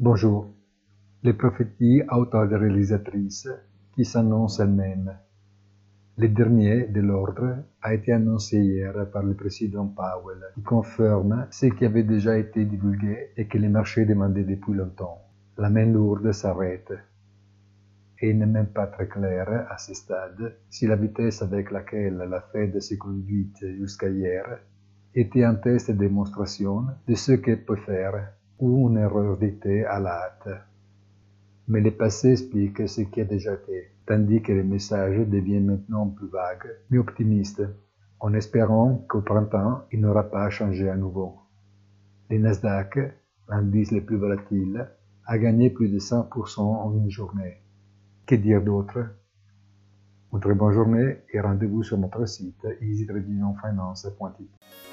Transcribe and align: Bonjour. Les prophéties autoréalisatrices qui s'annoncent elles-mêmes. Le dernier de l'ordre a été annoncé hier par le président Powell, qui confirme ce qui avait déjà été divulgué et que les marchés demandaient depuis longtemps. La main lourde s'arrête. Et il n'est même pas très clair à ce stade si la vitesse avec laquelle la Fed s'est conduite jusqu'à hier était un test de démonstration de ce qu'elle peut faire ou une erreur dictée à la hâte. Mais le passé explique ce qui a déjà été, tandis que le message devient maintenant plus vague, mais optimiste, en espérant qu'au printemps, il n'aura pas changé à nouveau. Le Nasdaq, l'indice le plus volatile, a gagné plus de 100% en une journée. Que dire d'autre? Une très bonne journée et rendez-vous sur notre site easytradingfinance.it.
Bonjour. 0.00 0.46
Les 1.24 1.32
prophéties 1.32 2.02
autoréalisatrices 2.08 3.48
qui 3.96 4.04
s'annoncent 4.04 4.62
elles-mêmes. 4.62 5.18
Le 6.16 6.28
dernier 6.28 6.86
de 6.86 7.00
l'ordre 7.00 7.64
a 7.82 7.94
été 7.94 8.12
annoncé 8.12 8.58
hier 8.58 9.10
par 9.12 9.24
le 9.24 9.34
président 9.34 9.88
Powell, 9.88 10.38
qui 10.54 10.62
confirme 10.62 11.48
ce 11.50 11.66
qui 11.66 11.84
avait 11.84 12.04
déjà 12.04 12.38
été 12.38 12.64
divulgué 12.64 13.32
et 13.36 13.48
que 13.48 13.58
les 13.58 13.68
marchés 13.68 14.04
demandaient 14.04 14.44
depuis 14.44 14.72
longtemps. 14.72 15.18
La 15.56 15.68
main 15.68 15.86
lourde 15.86 16.30
s'arrête. 16.30 16.92
Et 18.20 18.30
il 18.30 18.38
n'est 18.38 18.46
même 18.46 18.68
pas 18.68 18.86
très 18.86 19.08
clair 19.08 19.66
à 19.68 19.78
ce 19.78 19.94
stade 19.94 20.58
si 20.70 20.86
la 20.86 20.94
vitesse 20.94 21.42
avec 21.42 21.72
laquelle 21.72 22.18
la 22.18 22.40
Fed 22.40 22.80
s'est 22.80 22.98
conduite 22.98 23.66
jusqu'à 23.76 24.08
hier 24.08 24.60
était 25.12 25.42
un 25.42 25.56
test 25.56 25.90
de 25.90 25.96
démonstration 25.96 26.86
de 27.08 27.14
ce 27.16 27.32
qu'elle 27.32 27.64
peut 27.64 27.74
faire 27.74 28.37
ou 28.58 28.88
une 28.88 28.98
erreur 28.98 29.36
dictée 29.36 29.84
à 29.84 30.00
la 30.00 30.24
hâte. 30.24 30.48
Mais 31.68 31.80
le 31.80 31.90
passé 31.90 32.32
explique 32.32 32.88
ce 32.88 33.02
qui 33.02 33.20
a 33.20 33.24
déjà 33.24 33.54
été, 33.54 33.90
tandis 34.06 34.42
que 34.42 34.52
le 34.52 34.64
message 34.64 35.18
devient 35.28 35.60
maintenant 35.60 36.08
plus 36.08 36.28
vague, 36.28 36.76
mais 36.90 36.98
optimiste, 36.98 37.62
en 38.20 38.34
espérant 38.34 39.04
qu'au 39.08 39.20
printemps, 39.20 39.82
il 39.92 40.00
n'aura 40.00 40.24
pas 40.24 40.50
changé 40.50 40.88
à 40.88 40.96
nouveau. 40.96 41.36
Le 42.30 42.38
Nasdaq, 42.38 42.98
l'indice 43.48 43.92
le 43.92 44.04
plus 44.04 44.16
volatile, 44.16 44.88
a 45.26 45.38
gagné 45.38 45.70
plus 45.70 45.88
de 45.88 45.98
100% 45.98 46.60
en 46.60 46.92
une 46.94 47.10
journée. 47.10 47.58
Que 48.26 48.34
dire 48.34 48.62
d'autre? 48.62 48.98
Une 50.32 50.40
très 50.40 50.54
bonne 50.54 50.72
journée 50.72 51.18
et 51.32 51.40
rendez-vous 51.40 51.82
sur 51.82 51.98
notre 51.98 52.26
site 52.26 52.66
easytradingfinance.it. 52.80 54.87